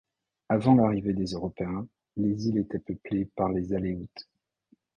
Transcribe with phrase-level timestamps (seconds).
[0.49, 4.27] Avant l'arrivée des Européens, les îles étaient peuplées par les Aléoutes.